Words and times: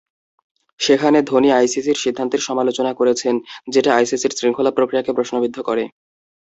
সেখানে 0.79 1.17
ধোনি 1.21 1.49
আইসিসির 1.51 2.01
সিদ্ধান্তের 2.03 2.41
সমালোচনা 2.47 2.91
করেছেন, 2.93 3.35
যেটা 3.67 3.89
আইসিসির 3.95 4.33
শৃঙ্খলা 4.37 4.71
প্রক্রিয়াকে 4.71 5.11
প্রশ্নবিদ্ধ 5.13 5.57
করে। 5.61 5.83